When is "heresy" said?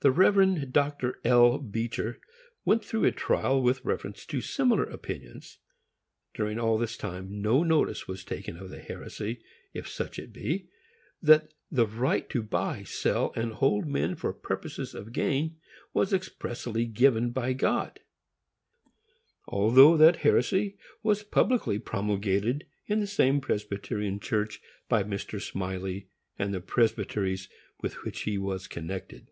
8.78-9.42, 20.18-20.78